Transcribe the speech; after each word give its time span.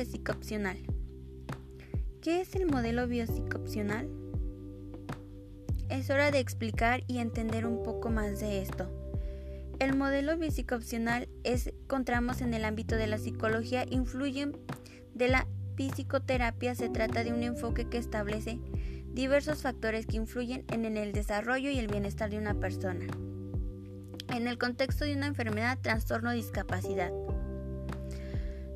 biopsicoopcional. 0.00 0.78
¿Qué 2.22 2.40
es 2.40 2.54
el 2.54 2.66
modelo 2.66 3.06
biopsicoopcional? 3.06 4.08
Es 5.90 6.08
hora 6.08 6.30
de 6.30 6.38
explicar 6.38 7.02
y 7.06 7.18
entender 7.18 7.66
un 7.66 7.82
poco 7.82 8.08
más 8.08 8.40
de 8.40 8.62
esto. 8.62 8.90
El 9.78 9.94
modelo 9.94 10.38
biopsicoopcional 10.38 11.28
es 11.44 11.66
encontramos 11.66 12.40
en 12.40 12.54
el 12.54 12.64
ámbito 12.64 12.96
de 12.96 13.08
la 13.08 13.18
psicología, 13.18 13.84
influye 13.90 14.52
de 15.14 15.28
la 15.28 15.46
psicoterapia, 15.76 16.74
se 16.74 16.88
trata 16.88 17.22
de 17.22 17.34
un 17.34 17.42
enfoque 17.42 17.86
que 17.86 17.98
establece 17.98 18.58
diversos 19.12 19.60
factores 19.60 20.06
que 20.06 20.16
influyen 20.16 20.64
en 20.72 20.96
el 20.96 21.12
desarrollo 21.12 21.68
y 21.68 21.78
el 21.78 21.88
bienestar 21.88 22.30
de 22.30 22.38
una 22.38 22.54
persona. 22.54 23.06
En 24.34 24.48
el 24.48 24.56
contexto 24.56 25.04
de 25.04 25.14
una 25.14 25.26
enfermedad, 25.26 25.78
trastorno 25.82 26.30
o 26.30 26.32
discapacidad. 26.32 27.10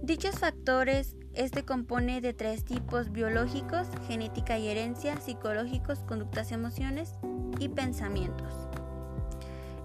Dichos 0.03 0.39
factores 0.39 1.17
este 1.35 1.65
compone 1.65 2.21
de 2.21 2.33
tres 2.33 2.65
tipos 2.65 3.11
biológicos, 3.11 3.89
genética 4.07 4.59
y 4.59 4.69
herencia, 4.69 5.21
psicológicos, 5.21 6.01
conductas, 6.01 6.53
emociones 6.53 7.15
y 7.59 7.69
pensamientos. 7.69 8.53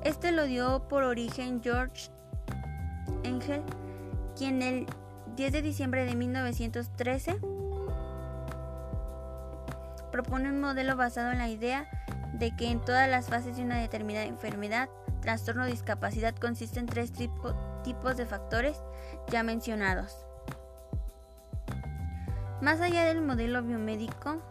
Este 0.03 0.31
lo 0.31 0.45
dio 0.45 0.87
por 0.87 1.03
origen 1.03 1.61
George 1.61 2.09
Engel, 3.23 3.63
quien 4.37 4.61
el 4.61 4.85
10 5.35 5.51
de 5.51 5.61
diciembre 5.61 6.05
de 6.05 6.15
1913 6.15 7.39
propone 10.11 10.49
un 10.49 10.61
modelo 10.61 10.95
basado 10.95 11.31
en 11.31 11.37
la 11.37 11.49
idea 11.49 11.89
de 12.33 12.55
que 12.55 12.69
en 12.69 12.79
todas 12.79 13.09
las 13.09 13.27
fases 13.27 13.57
de 13.57 13.63
una 13.63 13.77
determinada 13.77 14.25
enfermedad, 14.25 14.89
trastorno 15.21 15.63
o 15.63 15.67
discapacidad 15.67 16.35
consisten 16.35 16.85
tres 16.85 17.11
tipos 17.11 18.17
de 18.17 18.25
factores 18.25 18.81
ya 19.29 19.43
mencionados. 19.43 20.28
Más 22.61 22.81
allá 22.81 23.05
del 23.05 23.21
modelo 23.21 23.63
biomédico, 23.63 24.41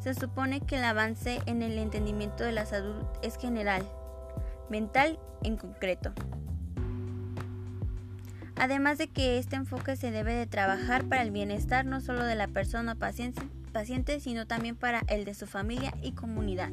se 0.00 0.14
supone 0.14 0.60
que 0.60 0.76
el 0.76 0.84
avance 0.84 1.40
en 1.46 1.62
el 1.62 1.78
entendimiento 1.78 2.44
de 2.44 2.52
la 2.52 2.66
salud 2.66 3.04
es 3.22 3.38
general, 3.38 3.82
mental 4.68 5.18
en 5.42 5.56
concreto. 5.56 6.12
Además 8.56 8.98
de 8.98 9.08
que 9.08 9.38
este 9.38 9.56
enfoque 9.56 9.96
se 9.96 10.10
debe 10.10 10.34
de 10.34 10.46
trabajar 10.46 11.04
para 11.04 11.22
el 11.22 11.30
bienestar 11.30 11.86
no 11.86 12.00
solo 12.00 12.24
de 12.24 12.34
la 12.34 12.48
persona 12.48 12.96
paciente, 12.96 13.42
paciente, 13.72 14.20
sino 14.20 14.46
también 14.46 14.76
para 14.76 15.00
el 15.08 15.24
de 15.24 15.34
su 15.34 15.46
familia 15.46 15.94
y 16.02 16.12
comunidad. 16.12 16.70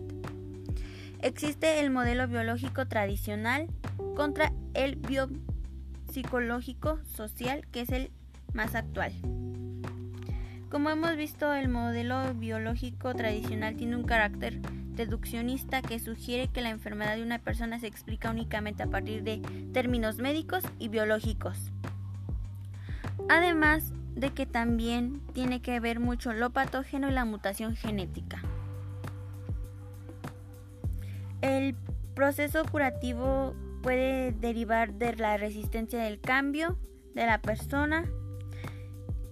Existe 1.22 1.80
el 1.80 1.90
modelo 1.90 2.28
biológico 2.28 2.88
tradicional 2.88 3.68
contra 4.16 4.52
el 4.74 4.98
biopsicológico 4.98 7.00
social, 7.06 7.66
que 7.72 7.82
es 7.82 7.90
el 7.90 8.12
más 8.54 8.76
actual. 8.76 9.14
Como 10.70 10.90
hemos 10.90 11.16
visto, 11.16 11.54
el 11.54 11.70
modelo 11.70 12.34
biológico 12.34 13.14
tradicional 13.14 13.76
tiene 13.76 13.96
un 13.96 14.04
carácter 14.04 14.60
deduccionista 14.96 15.82
que 15.82 16.00
sugiere 16.00 16.48
que 16.48 16.62
la 16.62 16.70
enfermedad 16.70 17.16
de 17.16 17.24
una 17.24 17.40
persona 17.40 17.80
se 17.80 17.88
explica 17.88 18.32
únicamente 18.32 18.84
a 18.84 18.88
partir 18.88 19.24
de 19.24 19.42
términos 19.74 20.18
médicos 20.18 20.64
y 20.80 20.88
biológicos. 20.88 21.72
Además 23.30 23.94
de 24.16 24.32
que 24.32 24.46
también 24.46 25.22
tiene 25.34 25.62
que 25.62 25.80
ver 25.80 26.00
mucho 26.00 26.34
lo 26.34 26.50
patógeno 26.52 27.10
y 27.10 27.14
la 27.14 27.26
mutación 27.26 27.76
genética. 27.76 28.42
El 31.42 31.76
proceso 32.16 32.64
curativo 32.66 33.54
puede 33.84 34.32
derivar 34.32 34.94
de 34.94 35.16
la 35.16 35.38
resistencia 35.38 36.02
del 36.02 36.20
cambio 36.20 36.78
de 37.14 37.26
la 37.26 37.42
persona. 37.42 38.06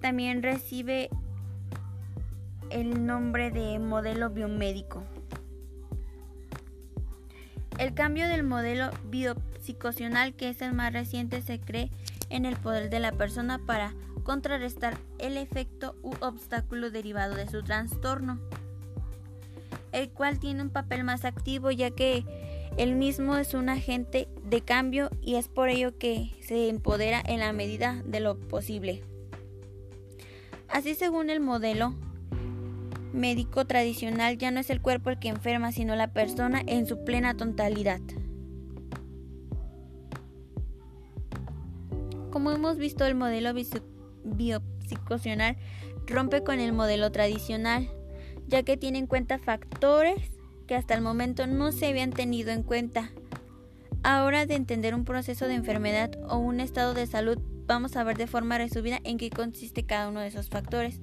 También 0.02 0.44
recibe 0.44 1.09
el 2.73 3.06
nombre 3.06 3.52
de 3.52 3.78
modelo 3.78 4.32
biomédico. 4.32 5.04
El 7.78 7.94
cambio 7.94 8.28
del 8.28 8.44
modelo 8.44 8.89
biopsicocional, 9.06 10.34
que 10.34 10.50
es 10.50 10.61
el 10.61 10.73
más 10.73 10.92
reciente, 10.92 11.42
se 11.44 11.60
cree 11.60 11.92
en 12.30 12.45
el 12.45 12.56
poder 12.56 12.89
de 12.89 13.00
la 13.00 13.11
persona 13.11 13.60
para 13.60 13.94
contrarrestar 14.23 14.98
el 15.20 15.38
efecto 15.38 15.95
u 16.02 16.14
obstáculo 16.20 16.89
derivado 16.89 17.36
de 17.36 17.48
su 17.48 17.61
trastorno, 17.61 18.39
el 19.92 20.10
cual 20.10 20.40
tiene 20.40 20.64
un 20.64 20.70
papel 20.70 21.04
más 21.04 21.26
activo 21.26 21.70
ya 21.70 21.92
que 21.92 22.26
el 22.78 22.95
mismo 22.95 23.36
es 23.38 23.54
un 23.54 23.70
agente 23.70 24.28
de 24.45 24.61
cambio 24.61 25.11
y 25.22 25.36
es 25.36 25.48
por 25.48 25.70
ello 25.70 25.95
que 26.00 26.32
se 26.42 26.70
empodera 26.70 27.22
en 27.23 27.40
la 27.40 27.54
medida 27.54 28.02
de 28.05 28.20
lo 28.20 28.40
posible. 28.40 29.04
Así 30.70 30.95
según 30.95 31.30
el 31.30 31.40
modelo 31.40 31.94
médico 33.13 33.65
tradicional 33.65 34.37
ya 34.37 34.51
no 34.51 34.59
es 34.59 34.69
el 34.69 34.81
cuerpo 34.81 35.09
el 35.09 35.19
que 35.19 35.29
enferma, 35.29 35.71
sino 35.71 35.95
la 35.95 36.11
persona 36.11 36.61
en 36.65 36.85
su 36.85 37.03
plena 37.05 37.35
totalidad. 37.35 38.01
Como 42.31 42.51
hemos 42.51 42.77
visto, 42.77 43.05
el 43.05 43.15
modelo 43.15 43.53
biopsicocional 44.23 45.57
rompe 46.07 46.43
con 46.43 46.59
el 46.59 46.73
modelo 46.73 47.11
tradicional, 47.11 47.89
ya 48.47 48.63
que 48.63 48.75
tiene 48.75 48.97
en 48.97 49.07
cuenta 49.07 49.37
factores 49.37 50.31
que 50.67 50.75
hasta 50.75 50.95
el 50.95 51.01
momento 51.01 51.45
no 51.45 51.71
se 51.71 51.87
habían 51.87 52.11
tenido 52.11 52.51
en 52.51 52.63
cuenta. 52.63 53.11
Ahora 54.01 54.45
de 54.45 54.55
entender 54.55 54.95
un 54.95 55.05
proceso 55.05 55.47
de 55.47 55.53
enfermedad 55.53 56.11
o 56.27 56.37
un 56.37 56.59
estado 56.59 56.93
de 56.93 57.07
salud, 57.07 57.37
vamos 57.67 57.95
a 57.95 58.03
ver 58.03 58.17
de 58.17 58.27
forma 58.27 58.57
resumida 58.57 58.99
en 59.03 59.17
qué 59.17 59.30
consiste 59.30 59.85
cada 59.85 60.09
uno 60.09 60.19
de 60.19 60.27
esos 60.27 60.49
factores. 60.49 60.99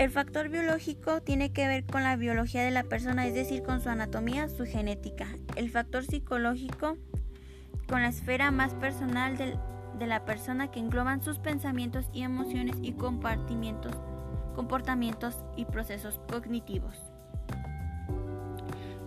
El 0.00 0.08
factor 0.10 0.48
biológico 0.48 1.20
tiene 1.20 1.52
que 1.52 1.68
ver 1.68 1.84
con 1.84 2.02
la 2.02 2.16
biología 2.16 2.62
de 2.62 2.70
la 2.70 2.84
persona, 2.84 3.26
es 3.26 3.34
decir, 3.34 3.62
con 3.62 3.82
su 3.82 3.90
anatomía, 3.90 4.48
su 4.48 4.64
genética. 4.64 5.26
El 5.56 5.68
factor 5.68 6.06
psicológico 6.06 6.96
con 7.86 8.00
la 8.00 8.08
esfera 8.08 8.50
más 8.50 8.72
personal 8.72 9.36
de 9.36 10.06
la 10.06 10.24
persona 10.24 10.70
que 10.70 10.80
engloban 10.80 11.22
sus 11.22 11.38
pensamientos 11.38 12.06
y 12.14 12.22
emociones 12.22 12.76
y 12.80 12.92
compartimientos, 12.92 13.94
comportamientos 14.54 15.36
y 15.54 15.66
procesos 15.66 16.18
cognitivos. 16.30 16.96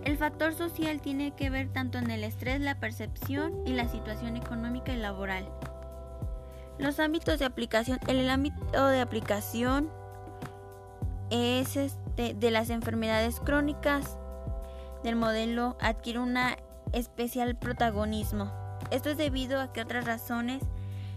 El 0.03 0.15
factor 0.15 0.53
social 0.53 1.01
tiene 1.01 1.31
que 1.31 1.49
ver 1.49 1.69
tanto 1.69 1.97
en 1.97 2.11
el 2.11 2.23
estrés, 2.23 2.61
la 2.61 2.79
percepción 2.79 3.65
y 3.65 3.73
la 3.73 3.87
situación 3.87 4.37
económica 4.37 4.93
y 4.93 4.97
laboral. 4.97 5.49
Los 6.77 6.99
ámbitos 6.99 7.39
de 7.39 7.45
aplicación. 7.45 7.97
El 8.07 8.29
ámbito 8.29 8.85
de 8.85 9.01
aplicación 9.01 9.89
es 11.33 11.75
este, 11.77 12.35
de 12.35 12.51
las 12.51 12.69
enfermedades 12.69 13.39
crónicas 13.39 14.19
del 15.03 15.15
modelo 15.15 15.75
adquiere 15.81 16.19
un 16.19 16.37
especial 16.91 17.57
protagonismo. 17.57 18.51
Esto 18.91 19.09
es 19.09 19.17
debido 19.17 19.59
a 19.59 19.73
que 19.73 19.81
otras 19.81 20.05
razones 20.05 20.61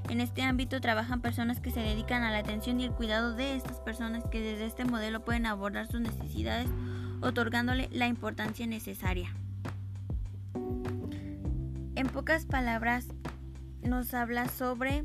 en 0.09 0.23
este 0.23 0.43
ámbito 0.43 0.81
trabajan 0.81 1.21
personas 1.21 1.61
que 1.61 1.71
se 1.71 1.81
dedican 1.81 2.23
a 2.23 2.31
la 2.31 2.39
atención 2.39 2.81
y 2.81 2.85
el 2.85 2.93
cuidado 2.93 3.35
de 3.35 3.57
estas 3.57 3.81
personas 3.81 4.25
que 4.31 4.41
desde 4.41 4.65
este 4.65 4.87
modelo 4.87 5.23
pueden 5.23 5.45
abordar 5.45 5.87
sus 5.87 6.01
necesidades 6.01 6.69
otorgándole 7.21 7.91
la 7.93 8.07
importancia 8.07 8.67
necesaria. 8.67 9.35
En 11.95 12.07
pocas 12.09 12.47
palabras 12.47 13.07
nos 13.83 14.15
habla 14.15 14.49
sobre 14.49 15.05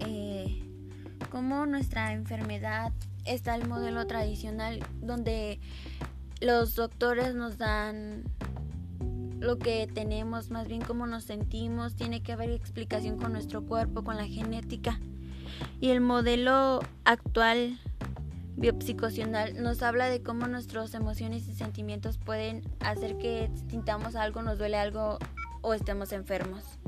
eh, 0.00 0.62
cómo 1.30 1.64
nuestra 1.64 2.12
enfermedad 2.12 2.92
está 3.24 3.54
el 3.54 3.68
modelo 3.68 4.06
tradicional 4.06 4.80
donde 5.00 5.60
los 6.40 6.74
doctores 6.74 7.34
nos 7.34 7.58
dan 7.58 8.24
lo 9.38 9.58
que 9.58 9.88
tenemos, 9.92 10.50
más 10.50 10.68
bien 10.68 10.82
cómo 10.82 11.06
nos 11.06 11.24
sentimos, 11.24 11.96
tiene 11.96 12.22
que 12.22 12.32
haber 12.32 12.50
explicación 12.50 13.18
con 13.18 13.32
nuestro 13.32 13.64
cuerpo, 13.64 14.04
con 14.04 14.16
la 14.16 14.26
genética. 14.26 15.00
Y 15.80 15.90
el 15.90 16.00
modelo 16.00 16.80
actual 17.04 17.78
biopsicocional 18.56 19.60
nos 19.62 19.82
habla 19.82 20.06
de 20.06 20.22
cómo 20.22 20.46
nuestras 20.46 20.94
emociones 20.94 21.48
y 21.48 21.54
sentimientos 21.54 22.18
pueden 22.18 22.62
hacer 22.80 23.18
que 23.18 23.50
sintamos 23.68 24.14
algo, 24.14 24.42
nos 24.42 24.58
duele 24.58 24.76
algo 24.76 25.18
o 25.60 25.74
estemos 25.74 26.12
enfermos. 26.12 26.78